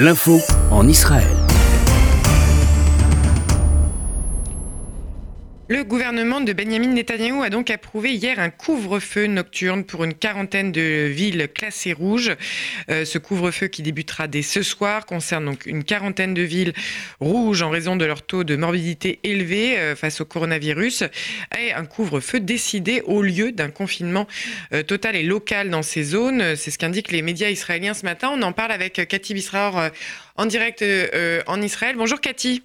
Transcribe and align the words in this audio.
L'info 0.00 0.40
en 0.70 0.86
Israël. 0.86 1.57
Le 5.70 5.84
gouvernement 5.84 6.40
de 6.40 6.54
Benjamin 6.54 6.94
Netanyahu 6.94 7.42
a 7.42 7.50
donc 7.50 7.68
approuvé 7.68 8.14
hier 8.14 8.38
un 8.38 8.48
couvre-feu 8.48 9.26
nocturne 9.26 9.84
pour 9.84 10.02
une 10.02 10.14
quarantaine 10.14 10.72
de 10.72 11.08
villes 11.08 11.46
classées 11.54 11.92
rouges. 11.92 12.34
Euh, 12.88 13.04
ce 13.04 13.18
couvre-feu 13.18 13.66
qui 13.66 13.82
débutera 13.82 14.28
dès 14.28 14.40
ce 14.40 14.62
soir 14.62 15.04
concerne 15.04 15.44
donc 15.44 15.66
une 15.66 15.84
quarantaine 15.84 16.32
de 16.32 16.40
villes 16.40 16.72
rouges 17.20 17.60
en 17.60 17.68
raison 17.68 17.96
de 17.96 18.06
leur 18.06 18.22
taux 18.22 18.44
de 18.44 18.56
morbidité 18.56 19.18
élevé 19.24 19.78
euh, 19.78 19.94
face 19.94 20.22
au 20.22 20.24
coronavirus 20.24 21.04
et 21.60 21.74
un 21.74 21.84
couvre-feu 21.84 22.40
décidé 22.40 23.02
au 23.02 23.20
lieu 23.20 23.52
d'un 23.52 23.68
confinement 23.68 24.26
euh, 24.72 24.82
total 24.82 25.16
et 25.16 25.22
local 25.22 25.68
dans 25.68 25.82
ces 25.82 26.02
zones. 26.02 26.56
C'est 26.56 26.70
ce 26.70 26.78
qu'indiquent 26.78 27.12
les 27.12 27.20
médias 27.20 27.50
israéliens 27.50 27.92
ce 27.92 28.06
matin. 28.06 28.30
On 28.32 28.40
en 28.40 28.52
parle 28.52 28.72
avec 28.72 29.06
Cathy 29.06 29.34
Bisraor 29.34 29.90
en 30.36 30.46
direct 30.46 30.82
en 31.46 31.60
Israël. 31.60 31.96
Bonjour 31.98 32.22
Cathy. 32.22 32.62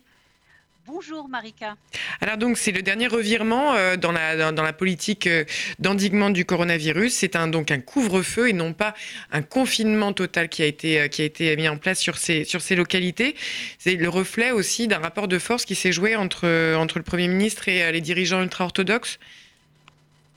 Bonjour 0.85 1.29
Marika. 1.29 1.77
Alors 2.19 2.35
donc 2.35 2.57
c'est 2.57 2.73
le 2.73 2.81
dernier 2.81 3.07
revirement 3.07 3.73
euh, 3.73 3.95
dans, 3.95 4.11
la, 4.11 4.51
dans, 4.51 4.73
politique 4.73 5.27
euh, 5.27 5.45
d'endiguement 5.79 6.29
du 6.29 6.43
coronavirus. 6.43 7.13
C'est 7.13 7.37
un, 7.37 7.47
donc 7.47 7.71
un 7.71 7.79
couvre-feu 7.79 8.49
et 8.49 8.53
non 8.53 8.73
pas 8.73 8.93
un 9.31 9.43
confinement 9.43 10.11
total 10.11 10.49
qui 10.49 10.61
a 10.61 10.65
été, 10.65 10.99
euh, 10.99 11.07
qui 11.07 11.55
mis 11.55 11.69
en 11.69 11.77
place 11.77 11.99
sur 11.99 12.17
ces, 12.17 12.43
sur 12.43 12.61
ces 12.61 12.75
localités. 12.75 13.35
C'est 13.77 13.95
le 13.95 14.09
reflet 14.09 14.51
aussi 14.51 14.89
d'un 14.89 14.99
rapport 14.99 15.29
de 15.29 15.39
force 15.39 15.63
qui 15.63 15.75
s'est 15.75 15.93
joué 15.93 16.17
entre, 16.17 16.75
entre 16.75 16.97
le 16.97 17.03
Premier 17.03 17.29
ministre 17.29 17.69
et 17.69 17.89
les 17.89 18.01
dirigeants 18.01 18.41
ultra-orthodoxes 18.41 19.19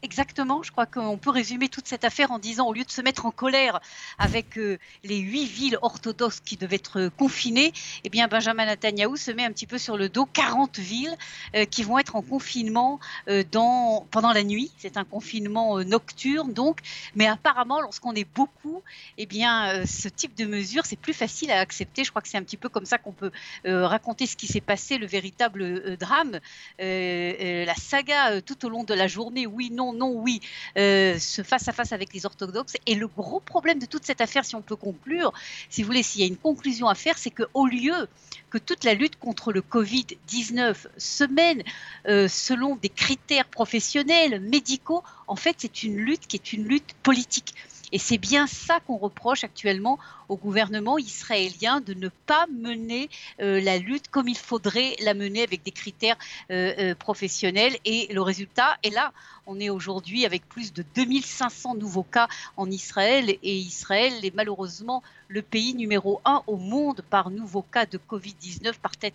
Exactement, 0.02 0.62
je 0.62 0.70
crois 0.73 0.84
qu'on 0.84 1.16
peut 1.16 1.30
résumer 1.30 1.70
toute 1.70 1.88
cette 1.88 2.05
affaire 2.05 2.30
en 2.30 2.38
disant, 2.38 2.66
au 2.66 2.74
lieu 2.74 2.84
de 2.84 2.91
se 2.91 3.00
mettre 3.00 3.24
en 3.24 3.30
colère 3.30 3.80
avec 4.19 4.59
euh, 4.59 4.78
les 5.05 5.16
huit 5.16 5.46
villes 5.46 5.78
orthodoxes 5.80 6.41
qui 6.41 6.59
devaient 6.59 6.77
être 6.77 7.09
confinées, 7.16 7.72
eh 8.05 8.10
bien 8.10 8.28
Benjamin 8.28 8.66
Netanyahu 8.66 9.16
se 9.16 9.30
met 9.30 9.45
un 9.45 9.52
petit 9.52 9.66
peu 9.66 9.78
sur 9.78 9.96
le 9.96 10.10
dos 10.10 10.27
40 10.27 10.78
villes 10.78 11.16
euh, 11.55 11.64
qui 11.64 11.83
vont 11.83 11.98
être 11.98 12.14
en 12.14 12.20
confinement 12.20 13.00
euh, 13.28 13.42
pendant 13.50 14.33
la 14.34 14.44
nuit. 14.44 14.70
C'est 14.77 14.98
un 14.98 15.05
confinement 15.05 15.78
nocturne 15.83 16.53
donc, 16.53 16.81
mais 17.14 17.27
apparemment 17.27 17.81
lorsqu'on 17.81 18.12
est 18.12 18.28
beaucoup, 18.34 18.83
eh 19.16 19.25
bien 19.25 19.86
ce 19.86 20.08
type 20.08 20.36
de 20.36 20.44
mesure 20.44 20.84
c'est 20.84 20.97
plus 20.97 21.14
facile 21.14 21.50
à 21.50 21.58
accepter. 21.60 22.05
Je 22.05 22.10
crois 22.10 22.20
que 22.20 22.28
c'est 22.28 22.38
un 22.38 22.42
petit 22.42 22.58
peu 22.58 22.69
comme 22.69 22.84
ça 22.84 22.98
qu'on 22.98 23.12
peut 23.12 23.33
raconter 23.64 24.27
ce 24.27 24.36
qui 24.36 24.47
s'est 24.47 24.60
passé, 24.60 24.98
le 24.98 25.06
véritable 25.06 25.97
drame, 25.97 26.38
la 26.78 27.75
saga 27.75 28.42
tout 28.42 28.66
au 28.66 28.69
long 28.69 28.84
de 28.84 28.92
la 28.92 29.06
journée. 29.06 29.47
Oui, 29.47 29.70
non 29.70 29.86
non, 29.92 30.12
oui, 30.12 30.41
euh, 30.77 31.19
ce 31.19 31.42
face-à-face 31.42 31.92
avec 31.92 32.12
les 32.12 32.27
orthodoxes. 32.27 32.75
Et 32.87 32.95
le 32.95 33.09
gros 33.09 33.41
problème 33.41 33.79
de 33.79 33.87
toute 33.87 34.05
cette 34.05 34.20
affaire, 34.20 34.45
si 34.45 34.55
on 34.55 34.62
peut 34.62 34.77
conclure, 34.77 35.33
si 35.70 35.83
vous 35.83 35.87
voulez, 35.87 36.03
s'il 36.03 36.20
y 36.20 36.25
a 36.25 36.27
une 36.27 36.37
conclusion 36.37 36.89
à 36.89 36.95
faire, 36.95 37.19
c'est 37.19 37.31
qu'au 37.31 37.67
lieu 37.67 38.09
que 38.51 38.59
toute 38.59 38.84
la 38.84 38.95
lutte 38.95 39.17
contre 39.17 39.53
le 39.53 39.61
Covid-19 39.61 40.77
se 40.97 41.25
mène 41.25 41.62
euh, 42.09 42.28
selon 42.28 42.77
des 42.77 42.89
critères 42.89 43.48
professionnels, 43.48 44.41
médicaux, 44.41 45.03
en 45.27 45.37
fait, 45.37 45.56
c'est 45.59 45.83
une 45.83 45.97
lutte 45.97 46.27
qui 46.27 46.37
est 46.37 46.53
une 46.53 46.65
lutte 46.67 46.95
politique. 47.03 47.55
Et 47.92 47.98
c'est 47.98 48.19
bien 48.19 48.47
ça 48.47 48.81
qu'on 48.81 48.97
reproche 48.97 49.45
actuellement 49.45 49.98
au 50.29 50.37
gouvernement 50.37 50.98
israélien 50.98 51.81
de 51.81 51.95
ne 51.95 52.09
pas 52.09 52.47
mener 52.53 53.09
euh, 53.41 53.61
la 53.61 53.78
lutte 53.78 54.09
comme 54.09 54.28
il 54.28 54.37
faudrait 54.37 54.97
la 55.03 55.15
mener 55.15 55.43
avec 55.43 55.62
des 55.62 55.70
critères 55.70 56.17
euh, 56.51 56.75
euh, 56.78 56.95
professionnels. 56.95 57.77
Et 57.84 58.12
le 58.12 58.23
résultat 58.23 58.77
est 58.83 58.91
là. 58.91 59.12
On 59.47 59.61
est 59.61 59.70
aujourd'hui 59.70 60.27
avec 60.27 60.48
plus 60.48 60.73
de 60.73 60.84
2500 60.97 61.77
nouveaux 61.77 62.03
cas 62.03 62.28
en 62.56 62.69
Israël 62.70 63.31
et 63.31 63.56
Israël 63.56 64.12
est 64.25 64.34
malheureusement 64.34 65.03
le 65.28 65.43
pays 65.43 65.75
numéro 65.75 66.21
un 66.25 66.43
au 66.48 66.56
monde 66.56 67.03
par 67.09 67.31
nouveaux 67.31 67.62
cas 67.62 67.87
de 67.87 67.98
Covid-19 67.98 68.75
par 68.83 68.97
tête 68.97 69.15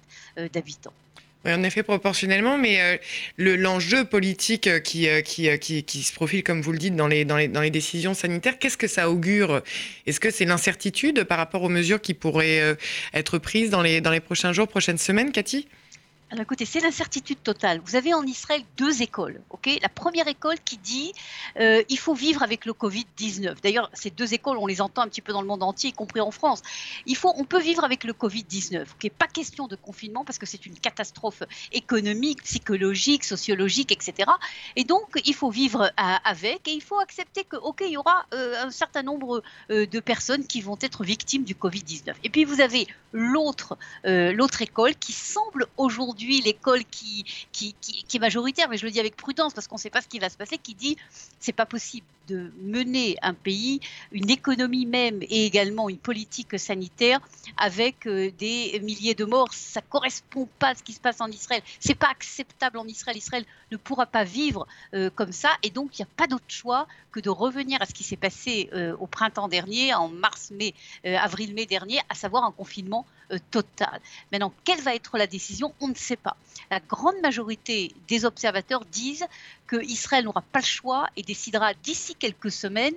d'habitants. 0.54 0.94
Oui, 1.44 1.54
en 1.54 1.64
effet, 1.64 1.82
proportionnellement, 1.82 2.60
mais 2.60 2.80
euh, 2.80 2.98
l'enjeu 3.58 4.06
politique 4.06 4.68
euh, 4.68 4.80
qui, 4.80 5.10
euh, 5.10 5.22
qui, 5.22 5.50
qui, 5.58 5.84
qui, 5.84 6.04
se 6.04 6.14
profile, 6.14 6.44
comme 6.44 6.62
vous 6.62 6.72
le 6.72 6.78
dites, 6.78 6.96
dans 6.96 7.08
les, 7.08 7.26
dans 7.26 7.36
les, 7.36 7.48
dans 7.48 7.62
les 7.62 7.72
décisions 7.72 8.14
sanitaires, 8.14 8.60
qu'est-ce 8.60 8.78
que 8.78 8.88
ça 8.88 9.10
augure? 9.10 9.64
Est-ce 10.06 10.20
que 10.20 10.30
c'est 10.30 10.46
l'incertitude 10.46 11.24
par 11.24 11.40
rapport 11.40 11.64
aux 11.64 11.70
mesures 11.70 12.00
qui 12.00 12.14
pourraient 12.14 12.76
être 13.14 13.40
prises 13.40 13.72
dans 13.72 13.82
les, 13.82 14.02
dans 14.02 14.12
les 14.12 14.20
prochains 14.20 14.54
jours, 14.54 14.68
prochaines 14.68 15.00
semaines, 15.00 15.32
Cathy? 15.32 15.68
Alors 16.32 16.44
écoutez, 16.44 16.64
c'est 16.64 16.80
l'incertitude 16.80 17.44
totale. 17.44 17.82
Vous 17.86 17.98
avez 17.98 18.14
en 18.14 18.24
Israël 18.24 18.64
deux 18.78 19.02
écoles. 19.02 19.42
ok? 19.50 19.70
La 19.82 19.90
première 19.90 20.30
école 20.30 20.56
qui 20.64 20.78
dit 20.78 21.12
euh, 21.60 21.84
il 21.90 22.00
faut 22.00 22.14
vivre 22.14 22.42
avec 22.42 22.66
le 22.66 22.72
Covid-19. 22.72 23.58
D'ailleurs, 23.62 23.90
ces 23.92 24.12
deux 24.12 24.34
écoles, 24.34 24.58
on 24.58 24.66
les 24.66 24.80
entend 24.80 25.02
un 25.02 25.10
petit 25.10 25.20
peu 25.20 25.34
dans 25.34 25.42
le 25.42 25.48
monde 25.48 25.62
entier, 25.62 25.90
y 25.90 25.94
compris 25.94 26.22
en 26.22 26.32
France. 26.32 26.62
Il 27.06 27.18
faut, 27.18 27.34
on 27.36 27.44
peut 27.44 27.60
vivre 27.60 27.84
avec 27.84 28.06
le 28.06 28.14
Covid-19. 28.14 28.84
Ok, 28.94 29.12
pas 29.12 29.28
question 29.28 29.68
de 29.68 29.76
confinement 29.76 30.24
parce 30.24 30.38
que 30.38 30.46
c'est 30.46 30.66
une 30.66 30.80
catastrophe 30.80 31.44
économique, 31.74 32.44
psychologique, 32.44 33.26
sociologique, 33.26 33.92
etc. 33.92 34.32
Et 34.78 34.86
donc, 34.86 35.22
il 35.26 35.36
faut 35.36 35.50
vivre 35.50 35.92
avec 35.98 36.66
et 36.70 36.72
il 36.72 36.82
faut 36.82 37.00
accepter 37.00 37.44
que, 37.44 37.58
ok, 37.58 37.84
il 37.86 37.92
y 37.92 37.98
aura 37.98 38.26
euh, 38.34 38.56
un 38.64 38.72
certain 38.72 39.04
nombre 39.04 39.44
euh, 39.70 39.86
de 39.86 40.00
personnes 40.00 40.48
qui 40.48 40.62
vont 40.62 40.78
être 40.80 41.04
victimes 41.04 41.44
du 41.44 41.56
Covid-19. 41.56 42.14
Et 42.24 42.30
puis, 42.30 42.46
vous 42.46 42.62
avez 42.62 42.88
l'autre, 43.12 43.78
l'autre 44.06 44.62
école 44.62 44.96
qui 44.96 45.12
semble 45.12 45.68
aujourd'hui 45.76 46.21
l'école 46.28 46.84
qui, 46.86 47.26
qui, 47.52 47.76
est 48.14 48.20
majoritaire, 48.20 48.70
mais 48.70 48.78
je 48.78 48.86
le 48.86 48.92
dis 48.92 49.00
avec 49.00 49.16
prudence 49.16 49.54
parce 49.54 49.68
qu'on 49.68 49.76
ne 49.76 49.82
sait 49.82 49.90
pas 49.90 50.02
ce 50.02 50.08
qui 50.08 50.20
va 50.20 50.30
se 50.30 50.38
passer, 50.38 50.58
qui 50.58 50.76
dit 50.76 50.98
c'est 51.40 51.54
pas 51.54 51.66
possible 51.66 52.06
de 52.28 52.52
mener 52.62 53.18
un 53.22 53.34
pays, 53.34 53.82
une 54.12 54.30
économie 54.30 54.86
même 54.86 55.22
et 55.24 55.46
également 55.46 55.90
une 55.90 55.98
politique 55.98 56.58
sanitaire 56.60 57.20
avec 57.58 58.06
euh, 58.08 58.32
des 58.38 58.80
milliers 58.84 59.16
de 59.16 59.26
morts. 59.26 59.54
Ça 59.54 59.82
correspond 59.82 60.48
pas 60.60 60.70
à 60.70 60.76
ce 60.76 60.84
qui 60.84 60.94
se 60.94 61.00
passe 61.00 61.20
en 61.20 61.28
Israël. 61.28 61.62
C'est 61.80 61.96
pas 61.96 62.10
acceptable 62.10 62.78
en 62.78 62.86
Israël. 62.86 63.18
Israël 63.18 63.46
ne 63.72 63.78
pourra 63.78 64.06
pas 64.06 64.24
vivre 64.24 64.68
euh, 64.94 65.10
comme 65.14 65.32
ça 65.32 65.50
et 65.64 65.70
donc 65.70 65.98
il 65.98 66.04
n'y 66.04 66.06
a 66.06 66.16
pas 66.16 66.28
d'autre 66.28 66.46
choix 66.48 66.88
que 67.12 67.20
de 67.20 67.30
revenir 67.30 67.82
à 67.82 67.86
ce 67.86 67.94
qui 67.94 68.04
s'est 68.04 68.16
passé 68.16 68.70
euh, 68.74 68.96
au 69.00 69.08
printemps 69.08 69.50
dernier, 69.50 69.94
en 69.94 70.08
mars, 70.08 70.52
mai, 70.52 70.74
avril-mai 71.04 71.66
dernier, 71.66 72.00
à 72.10 72.16
savoir 72.16 72.46
un 72.46 72.52
confinement 72.52 73.06
total. 73.40 74.02
Maintenant, 74.32 74.54
quelle 74.64 74.82
va 74.82 74.96
être 74.96 75.18
la 75.18 75.28
décision 75.28 75.74
On 75.80 75.88
ne 75.88 75.96
sait 75.96 76.16
pas. 76.16 76.36
La 76.70 76.80
grande 76.80 77.20
majorité 77.22 77.94
des 78.08 78.26
observateurs 78.26 78.86
disent 78.86 79.26
que 79.68 79.84
Israël 79.84 80.26
n'aura 80.26 80.42
pas 80.42 80.60
le 80.60 80.66
choix 80.66 81.08
et 81.16 81.24
décidera 81.24 81.74
d'ici 81.74 82.16
quelques 82.16 82.52
semaines 82.52 82.96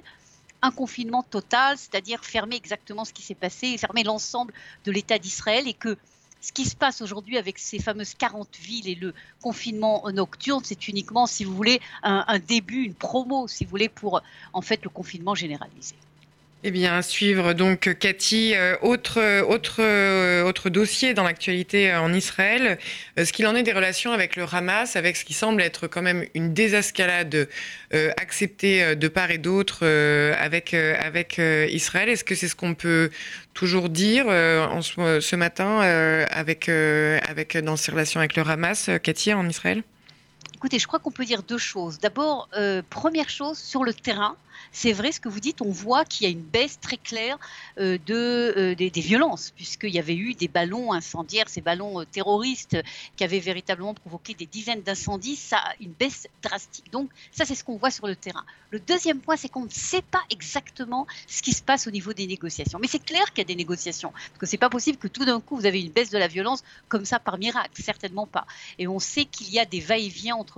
un 0.62 0.71
confinement 0.71 1.22
total, 1.22 1.77
c'est-à-dire 1.77 2.25
fermer 2.25 2.56
exactement 2.56 3.05
ce 3.05 3.12
qui 3.12 3.22
s'est 3.22 3.34
passé, 3.34 3.77
fermer 3.77 4.03
l'ensemble 4.03 4.55
de 4.87 4.93
l'État 4.93 5.19
d'Israël 5.19 5.69
et 5.69 5.75
que 5.75 5.99
ce 6.41 6.53
qui 6.53 6.65
se 6.65 6.77
passe 6.77 7.01
aujourd'hui 7.01 7.39
avec 7.39 7.59
ces 7.59 7.78
fameuses 7.78 8.15
40 8.15 8.56
villes 8.59 8.89
et 8.89 8.95
le 8.95 9.15
confinement 9.43 10.05
nocturne, 10.12 10.62
c'est 10.62 10.89
uniquement, 10.89 11.27
si 11.27 11.45
vous 11.45 11.55
voulez, 11.55 11.81
un, 12.03 12.25
un, 12.28 12.39
début, 12.39 12.83
une 12.83 12.95
promo, 12.95 13.49
si 13.49 13.65
vous 13.65 13.71
voulez, 13.71 13.89
pour 13.89 14.22
en 14.53 14.61
fait 14.61 14.83
le 14.84 14.91
confinement 14.91 15.34
généralisé. 15.34 15.95
Eh 16.66 16.70
bien, 16.70 16.97
à 16.97 17.02
suivre 17.02 17.52
donc 17.52 17.94
Cathy. 17.98 18.54
Euh, 18.54 18.75
autre, 18.80 19.42
autre, 19.42 19.82
euh, 19.82 20.42
autre 20.44 20.70
dossier 20.70 21.12
dans 21.12 21.22
l'actualité 21.22 21.92
euh, 21.92 22.00
en 22.00 22.10
Israël, 22.14 22.78
ce 23.19 23.30
qu'il 23.34 23.47
en 23.47 23.54
est 23.54 23.62
des 23.62 23.75
relations 23.75 24.12
avec 24.12 24.34
le 24.34 24.47
Hamas, 24.50 24.97
avec 24.97 25.19
ce 25.19 25.26
qui 25.26 25.34
semble 25.34 25.60
être 25.60 25.88
quand 25.88 26.00
même 26.00 26.24
une 26.34 26.54
désescalade 26.54 27.48
acceptée 28.16 28.97
de 28.97 29.08
part 29.08 29.30
et 29.30 29.38
d'autre 29.38 29.86
avec, 29.86 30.74
avec 30.74 31.38
Israël. 31.38 32.08
Est-ce 32.08 32.24
que 32.24 32.34
c'est 32.34 32.48
ce 32.48 32.56
qu'on 32.56 32.74
peut 32.74 33.10
toujours 33.53 33.88
dire 33.88 34.26
en 34.26 34.80
ce, 34.82 35.20
ce 35.20 35.36
matin 35.36 35.80
avec, 36.30 36.69
avec, 36.69 37.56
dans 37.58 37.76
ses 37.76 37.92
relations 37.92 38.20
avec 38.20 38.36
le 38.36 38.42
Hamas, 38.42 38.91
Cathy, 39.03 39.32
en 39.32 39.48
Israël? 39.48 39.82
Écoutez, 40.64 40.78
je 40.78 40.86
crois 40.86 40.98
qu'on 40.98 41.10
peut 41.10 41.26
dire 41.26 41.42
deux 41.42 41.58
choses. 41.58 41.98
D'abord, 41.98 42.48
première 42.88 43.28
chose, 43.28 43.58
sur 43.58 43.84
le 43.84 43.92
terrain, 43.92 44.34
c'est 44.72 44.92
vrai 44.92 45.12
ce 45.12 45.20
que 45.20 45.28
vous 45.28 45.41
dites, 45.41 45.62
on 45.62 45.70
voit 45.70 46.04
qu'il 46.04 46.26
y 46.26 46.30
a 46.30 46.32
une 46.32 46.42
baisse 46.42 46.78
très 46.80 46.97
claire 46.97 47.38
euh, 47.78 47.98
de, 48.06 48.54
euh, 48.56 48.74
des, 48.74 48.91
violences, 49.00 49.53
puisqu'il 49.54 49.91
y 49.91 49.98
avait 49.98 50.16
eu 50.16 50.34
des 50.34 50.48
ballons 50.48 50.92
incendiaires, 50.92 51.48
ces 51.48 51.60
ballons 51.60 52.00
euh, 52.00 52.04
terroristes 52.04 52.77
qui 53.16 53.24
avaient 53.24 53.41
véritablement 53.41 53.94
provoqué 53.94 54.34
des 54.34 54.47
dizaines 54.47 54.83
d'incendies, 54.83 55.36
ça 55.36 55.59
a 55.59 55.72
une 55.80 55.92
baisse 55.92 56.27
drastique. 56.42 56.91
Donc 56.91 57.10
ça, 57.33 57.44
c'est 57.44 57.54
ce 57.54 57.65
qu'on 57.65 57.77
voit 57.77 57.91
sur 57.91 58.06
le 58.06 58.16
terrain. 58.16 58.44
Le 58.71 58.80
deuxième 58.80 59.21
point, 59.21 59.36
c'est 59.36 59.48
qu'on 59.48 59.65
ne 59.65 59.71
sait 59.71 60.03
pas 60.03 60.22
exactement 60.30 61.06
ce 61.27 61.42
qui 61.42 61.53
se 61.53 61.62
passe 61.62 61.86
au 61.86 61.91
niveau 61.91 62.12
des 62.12 62.27
négociations. 62.27 62.78
Mais 62.80 62.89
c'est 62.89 63.04
clair 63.04 63.24
qu'il 63.30 63.39
y 63.39 63.42
a 63.42 63.44
des 63.44 63.56
négociations, 63.56 64.10
parce 64.10 64.39
que 64.39 64.47
c'est 64.47 64.59
pas 64.59 64.71
possible 64.71 64.98
que 64.98 65.09
tout 65.09 65.24
d'un 65.24 65.41
coup, 65.41 65.56
vous 65.56 65.66
avez 65.66 65.80
une 65.80 65.92
baisse 65.92 66.10
de 66.10 66.18
la 66.18 66.28
violence 66.28 66.65
comme 66.89 67.04
ça 67.04 67.18
par 67.18 67.39
miracle, 67.39 67.83
certainement 67.83 68.27
pas. 68.27 68.47
Et 68.78 68.89
on 68.89 68.98
sait 68.98 69.24
qu'il 69.24 69.50
y 69.50 69.59
a 69.59 69.65
des 69.65 69.80
va-et-vient 69.80 70.36
entre 70.36 70.53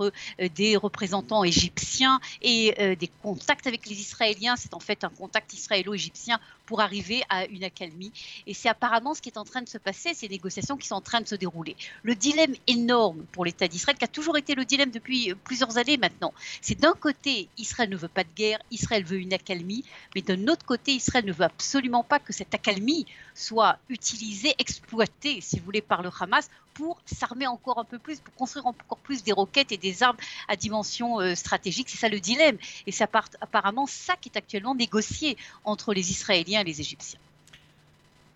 des 0.55 0.75
représentants 0.75 1.43
égyptiens 1.43 2.19
et 2.41 2.95
des 2.95 3.09
contacts 3.21 3.67
avec 3.67 3.87
les 3.87 3.99
Israéliens, 3.99 4.55
c'est 4.55 4.73
en 4.73 4.79
fait 4.79 5.03
un 5.03 5.09
contact 5.09 5.53
israélo-égyptien 5.53 6.39
pour 6.65 6.81
arriver 6.81 7.23
à 7.29 7.45
une 7.45 7.63
accalmie. 7.63 8.11
Et 8.45 8.53
c'est 8.53 8.67
apparemment 8.67 9.13
ce 9.13 9.21
qui 9.21 9.29
est 9.29 9.37
en 9.37 9.45
train 9.45 9.61
de 9.61 9.69
se 9.69 9.77
passer, 9.77 10.13
ces 10.13 10.27
négociations 10.27 10.75
qui 10.75 10.87
sont 10.87 10.95
en 10.95 11.01
train 11.01 11.21
de 11.21 11.27
se 11.27 11.35
dérouler. 11.35 11.75
Le 12.03 12.13
dilemme 12.13 12.53
énorme 12.67 13.23
pour 13.31 13.45
l'État 13.45 13.67
d'Israël, 13.67 13.97
qui 13.97 14.03
a 14.03 14.09
toujours 14.09 14.37
été 14.37 14.53
le 14.53 14.65
dilemme 14.65 14.91
depuis 14.91 15.33
plusieurs 15.43 15.77
années 15.77 15.97
maintenant, 15.97 16.33
c'est 16.61 16.77
d'un 16.77 16.93
côté, 16.93 17.47
Israël 17.57 17.89
ne 17.89 17.95
veut 17.95 18.07
pas 18.09 18.23
de 18.23 18.29
guerre, 18.35 18.59
Israël 18.71 19.03
veut 19.03 19.19
une 19.19 19.33
accalmie, 19.33 19.85
mais 20.13 20.21
d'un 20.21 20.47
autre 20.47 20.65
côté, 20.65 20.91
Israël 20.93 21.25
ne 21.25 21.31
veut 21.31 21.45
absolument 21.45 22.03
pas 22.03 22.19
que 22.19 22.33
cette 22.33 22.53
accalmie 22.53 23.05
soit 23.33 23.77
utilisée, 23.89 24.53
exploitée, 24.59 25.39
si 25.41 25.59
vous 25.59 25.65
voulez, 25.65 25.81
par 25.81 26.01
le 26.01 26.09
Hamas 26.19 26.49
pour 26.73 27.01
s'armer 27.05 27.47
encore 27.47 27.79
un 27.79 27.83
peu 27.83 27.97
plus, 27.97 28.19
pour 28.19 28.35
construire 28.35 28.67
encore 28.67 28.99
plus 28.99 29.23
des 29.23 29.31
roquettes 29.31 29.71
et 29.71 29.76
des 29.77 30.03
armes 30.03 30.17
à 30.47 30.55
dimension 30.55 31.19
euh, 31.19 31.35
stratégique. 31.35 31.89
C'est 31.89 31.97
ça 31.97 32.09
le 32.09 32.19
dilemme. 32.19 32.57
Et 32.85 32.91
c'est 32.91 33.03
apparemment 33.03 33.87
ça 33.87 34.15
qui 34.19 34.29
est 34.33 34.37
actuellement 34.37 34.75
négocié 34.75 35.37
entre 35.63 35.93
les 35.93 36.11
Israéliens 36.11 36.61
et 36.61 36.63
les 36.63 36.81
Égyptiens. 36.81 37.19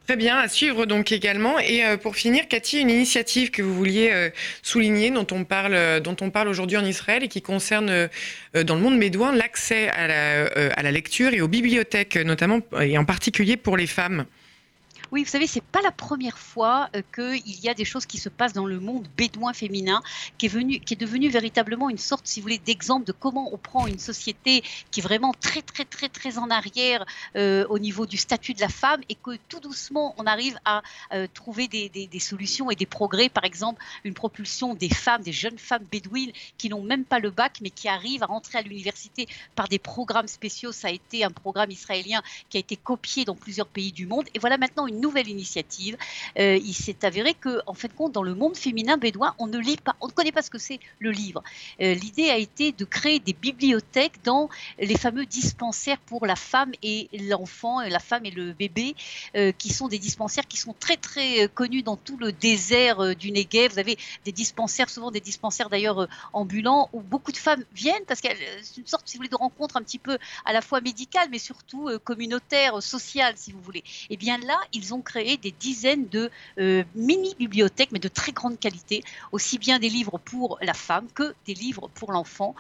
Très 0.08 0.16
bien, 0.16 0.38
à 0.38 0.48
suivre 0.48 0.86
donc 0.86 1.12
également. 1.12 1.60
Et 1.60 1.86
euh, 1.86 1.96
pour 1.96 2.16
finir, 2.16 2.48
Cathy, 2.48 2.80
une 2.80 2.90
initiative 2.90 3.52
que 3.52 3.62
vous 3.62 3.74
vouliez 3.74 4.10
euh, 4.12 4.30
souligner, 4.64 5.12
dont 5.12 5.28
on 5.32 5.44
parle, 5.46 6.02
dont 6.02 6.18
on 6.22 6.32
parle 6.32 6.48
aujourd'hui 6.48 6.78
en 6.78 6.86
Israël 6.86 7.24
et 7.24 7.28
qui 7.28 7.42
concerne 7.42 8.10
dans 8.54 8.76
le 8.76 8.82
monde 8.82 8.98
médouin 8.98 9.34
l'accès 9.34 9.90
à 9.90 10.08
la, 10.08 10.46
à 10.76 10.84
la 10.84 10.92
lecture 10.92 11.34
et 11.34 11.42
aux 11.42 11.48
bibliothèques, 11.48 12.18
notamment 12.18 12.60
et 12.82 12.98
en 12.98 13.06
particulier 13.06 13.58
pour 13.58 13.78
les 13.78 13.88
femmes. 13.88 14.26
Oui, 15.12 15.26
vous 15.26 15.30
savez, 15.30 15.46
c'est 15.46 15.60
pas 15.60 15.82
la 15.82 15.92
première 15.92 16.38
fois 16.38 16.90
euh, 16.96 17.02
qu'il 17.14 17.60
y 17.60 17.68
a 17.68 17.74
des 17.74 17.84
choses 17.84 18.06
qui 18.06 18.18
se 18.18 18.30
passent 18.30 18.54
dans 18.54 18.66
le 18.66 18.80
monde 18.80 19.10
bédouin 19.18 19.52
féminin, 19.52 20.02
qui 20.38 20.46
est, 20.46 20.50
venu, 20.50 20.80
devenu 20.80 21.28
véritablement 21.28 21.90
une 21.90 21.98
sorte, 21.98 22.26
si 22.28 22.40
vous 22.40 22.46
voulez, 22.46 22.60
d'exemple 22.60 23.06
de 23.06 23.12
comment 23.12 23.54
on 23.54 23.58
prend 23.58 23.88
une 23.88 24.00
société 24.00 24.64
qui 24.90 25.02
est 25.02 25.04
vraiment 25.04 25.34
très, 25.34 25.62
très, 25.64 25.84
très, 25.84 26.08
très 26.08 26.38
en 26.38 26.50
arrière 26.50 27.06
euh, 27.36 27.66
au 27.68 27.78
niveau 27.78 28.06
du 28.06 28.16
statut 28.16 28.54
de 28.54 28.62
la 28.62 28.70
femme 28.70 29.02
et 29.10 29.16
que 29.16 29.32
tout 29.50 29.60
doucement, 29.60 30.16
on 30.18 30.26
arrive 30.26 30.58
à 30.64 30.82
euh, 31.12 31.28
trouver 31.34 31.68
des, 31.68 31.90
des, 31.90 32.20
solutions 32.20 32.72
et 32.72 32.76
des 32.76 32.86
progrès. 32.86 33.28
Par 33.28 33.44
exemple, 33.44 33.84
une 34.06 34.14
propulsion 34.14 34.76
des 34.76 34.90
femmes, 34.90 35.24
des 35.24 35.34
jeunes 35.34 35.58
femmes 35.58 35.84
bédouines 35.92 36.32
qui 36.58 36.70
n'ont 36.70 36.84
même 36.84 37.04
pas 37.04 37.20
le 37.20 37.32
bac, 37.32 37.58
mais 37.62 37.70
qui 37.70 37.90
arrivent 37.90 38.24
à 38.24 38.28
rentrer 38.28 38.60
à 38.60 38.62
l'université 38.62 39.28
par 39.56 39.68
des 39.68 39.80
programmes 39.80 40.30
spéciaux. 40.30 40.72
Ça 40.72 40.88
a 40.88 40.92
été 40.92 41.26
un 41.26 41.32
programme 41.32 41.70
israélien 41.70 42.22
qui 42.50 42.56
a 42.56 42.62
été 42.62 42.78
copié 42.78 43.26
dans 43.26 43.36
plusieurs 43.36 43.68
pays 43.68 43.92
du 43.92 44.08
monde. 44.08 44.26
Et 44.34 44.40
voilà 44.40 44.58
maintenant 44.58 44.88
une 44.88 45.01
nouvelle 45.02 45.28
initiative. 45.28 45.98
Euh, 46.40 46.58
il 46.58 46.74
s'est 46.74 47.04
avéré 47.04 47.34
que, 47.34 47.62
en 47.68 47.74
fait, 47.74 47.94
compte, 47.94 48.14
dans 48.14 48.24
le 48.24 48.36
monde 48.36 48.56
féminin 48.56 48.98
bédouin, 48.98 49.36
on 49.40 49.48
ne 49.48 49.58
lit 49.58 49.78
pas, 49.78 49.96
on 50.00 50.08
ne 50.08 50.12
connaît 50.12 50.32
pas 50.32 50.42
ce 50.42 50.50
que 50.50 50.58
c'est 50.58 50.80
le 51.00 51.12
livre. 51.12 51.44
Euh, 51.82 51.94
l'idée 51.94 52.30
a 52.30 52.38
été 52.38 52.72
de 52.72 52.86
créer 52.86 53.20
des 53.20 53.34
bibliothèques 53.34 54.24
dans 54.24 54.50
les 54.80 54.98
fameux 54.98 55.26
dispensaires 55.26 55.98
pour 56.00 56.26
la 56.26 56.36
femme 56.36 56.72
et 56.84 57.10
l'enfant, 57.14 57.82
la 57.82 58.00
femme 58.00 58.26
et 58.26 58.32
le 58.32 58.54
bébé, 58.54 58.96
euh, 59.36 59.52
qui 59.52 59.74
sont 59.74 59.88
des 59.88 60.00
dispensaires 60.00 60.48
qui 60.48 60.58
sont 60.58 60.76
très 60.80 60.98
très 60.98 61.48
connus 61.54 61.84
dans 61.84 61.98
tout 61.98 62.18
le 62.18 62.32
désert 62.32 63.16
du 63.16 63.32
Negev. 63.32 63.74
Vous 63.74 63.80
avez 63.80 63.98
des 64.26 64.32
dispensaires, 64.32 64.90
souvent 64.90 65.12
des 65.12 65.20
dispensaires 65.20 65.70
d'ailleurs 65.70 66.08
ambulants, 66.34 66.90
où 66.94 67.02
beaucoup 67.02 67.32
de 67.32 67.38
femmes 67.38 67.64
viennent 67.74 68.06
parce 68.08 68.22
que 68.22 68.28
c'est 68.62 68.78
une 68.78 68.88
sorte, 68.88 69.08
si 69.08 69.18
vous 69.18 69.20
voulez, 69.20 69.30
de 69.30 69.36
rencontre 69.36 69.78
un 69.78 69.82
petit 69.82 70.00
peu 70.00 70.18
à 70.46 70.54
la 70.54 70.62
fois 70.62 70.82
médicale, 70.82 71.28
mais 71.32 71.40
surtout 71.40 71.90
communautaire, 72.04 72.82
sociale, 72.84 73.34
si 73.38 73.52
vous 73.52 73.62
voulez. 73.62 73.80
Et 73.80 74.12
eh 74.12 74.18
bien 74.18 74.38
là, 74.38 74.60
ils 74.74 74.91
ont 74.94 75.02
créé 75.02 75.38
des 75.38 75.52
dizaines 75.52 76.08
de 76.08 76.30
euh, 76.60 76.84
mini-bibliothèques, 76.96 77.92
mais 77.92 78.00
de 78.00 78.08
très 78.08 78.32
grande 78.32 78.60
qualité, 78.60 79.04
aussi 79.32 79.58
bien 79.58 79.80
des 79.80 79.90
livres 79.90 80.20
pour 80.20 80.58
la 80.62 80.74
femme 80.74 81.08
que 81.14 81.34
des 81.46 81.54
livres 81.54 81.90
pour 81.94 82.12
l'enfant. 82.12 82.56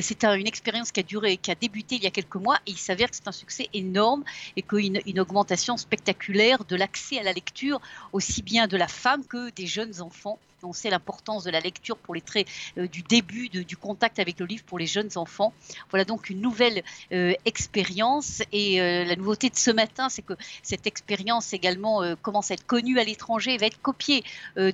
C'est 0.00 0.24
une 0.24 0.46
expérience 0.46 0.92
qui 0.92 1.00
a 1.00 1.02
duré, 1.02 1.36
qui 1.36 1.50
a 1.50 1.54
débuté 1.54 1.96
il 1.96 2.02
y 2.02 2.06
a 2.06 2.10
quelques 2.10 2.36
mois, 2.36 2.58
et 2.66 2.72
il 2.72 2.78
s'avère 2.78 3.10
que 3.10 3.16
c'est 3.16 3.28
un 3.28 3.32
succès 3.32 3.68
énorme 3.74 4.24
et 4.56 4.62
qu'une 4.62 5.00
une 5.06 5.20
augmentation 5.20 5.76
spectaculaire 5.76 6.64
de 6.64 6.76
l'accès 6.76 7.18
à 7.18 7.22
la 7.22 7.32
lecture, 7.32 7.80
aussi 8.12 8.42
bien 8.42 8.66
de 8.66 8.76
la 8.76 8.88
femme 8.88 9.24
que 9.24 9.50
des 9.50 9.66
jeunes 9.66 10.00
enfants 10.00 10.38
on 10.64 10.72
sait 10.72 10.90
l'importance 10.90 11.44
de 11.44 11.50
la 11.50 11.60
lecture 11.60 11.96
pour 11.96 12.14
les 12.14 12.20
traits 12.20 12.46
euh, 12.78 12.86
du 12.86 13.02
début 13.02 13.48
du 13.48 13.76
contact 13.76 14.18
avec 14.18 14.38
le 14.40 14.46
livre 14.46 14.64
pour 14.64 14.78
les 14.78 14.86
jeunes 14.86 15.10
enfants. 15.16 15.52
Voilà 15.90 16.04
donc 16.04 16.30
une 16.30 16.40
nouvelle 16.40 16.82
euh, 17.12 17.32
expérience 17.44 18.42
et 18.52 18.80
euh, 18.80 19.04
la 19.04 19.16
nouveauté 19.16 19.50
de 19.50 19.56
ce 19.56 19.70
matin, 19.70 20.08
c'est 20.08 20.22
que 20.22 20.34
cette 20.62 20.86
expérience 20.86 21.52
également 21.52 22.02
commence 22.22 22.50
à 22.50 22.54
être 22.54 22.66
connue 22.66 22.98
à 22.98 23.04
l'étranger 23.04 23.54
et 23.54 23.58
va 23.58 23.66
être 23.66 23.80
copiée 23.80 24.24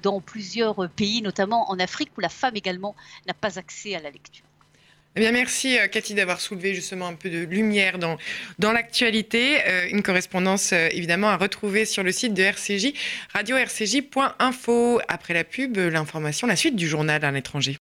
dans 0.03 0.21
plusieurs 0.21 0.89
pays, 0.91 1.23
notamment 1.23 1.71
en 1.71 1.79
Afrique 1.79 2.11
où 2.17 2.21
la 2.21 2.29
femme 2.29 2.57
également 2.57 2.95
n'a 3.27 3.35
pas 3.35 3.59
accès 3.59 3.95
à 3.95 4.01
la 4.01 4.11
lecture. 4.11 4.45
Eh 5.19 5.21
bien, 5.21 5.33
merci 5.33 5.79
Cathy 5.91 6.13
d'avoir 6.13 6.43
soulevé 6.43 6.75
justement 6.75 7.07
un 7.07 7.15
peu 7.15 7.31
de 7.31 7.39
lumière 7.39 7.99
dans, 7.99 8.19
dans 8.59 8.73
l'actualité. 8.73 9.57
une 9.91 10.03
correspondance 10.03 10.73
évidemment 10.73 11.31
à 11.31 11.39
retrouver 11.39 11.87
sur 11.87 12.03
le 12.03 12.13
site 12.13 12.35
de 12.35 12.43
RCJ, 12.43 12.93
radio-rcj.info. 13.33 15.01
Après 15.09 15.33
la 15.33 15.45
pub, 15.45 15.79
l'information, 15.79 16.47
la 16.47 16.55
suite 16.55 16.77
du 16.77 16.87
journal 16.87 17.25
à 17.25 17.31
l'étranger. 17.31 17.75